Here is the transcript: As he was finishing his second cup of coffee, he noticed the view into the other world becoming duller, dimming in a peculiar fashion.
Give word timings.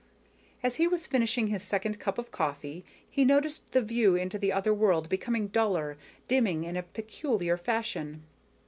As 0.63 0.77
he 0.77 0.87
was 0.87 1.05
finishing 1.05 1.45
his 1.45 1.61
second 1.61 1.99
cup 1.99 2.17
of 2.17 2.31
coffee, 2.31 2.83
he 3.07 3.23
noticed 3.23 3.71
the 3.71 3.83
view 3.83 4.15
into 4.15 4.39
the 4.39 4.51
other 4.51 4.73
world 4.73 5.07
becoming 5.09 5.45
duller, 5.49 5.95
dimming 6.27 6.63
in 6.63 6.75
a 6.75 6.81
peculiar 6.81 7.55
fashion. 7.55 8.23